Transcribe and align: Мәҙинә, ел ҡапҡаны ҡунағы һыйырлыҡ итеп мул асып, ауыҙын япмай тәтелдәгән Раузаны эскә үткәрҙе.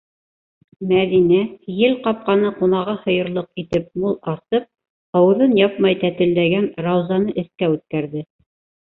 Мәҙинә, 0.91 1.39
ел 1.79 1.91
ҡапҡаны 2.05 2.47
ҡунағы 2.61 2.95
һыйырлыҡ 3.03 3.61
итеп 3.63 3.91
мул 4.03 4.15
асып, 4.33 4.65
ауыҙын 5.19 5.53
япмай 5.59 5.99
тәтелдәгән 6.05 6.65
Раузаны 6.87 7.37
эскә 7.43 7.71
үткәрҙе. 7.75 8.25